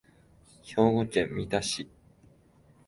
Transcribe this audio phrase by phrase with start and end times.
[0.63, 1.87] 兵庫県三田市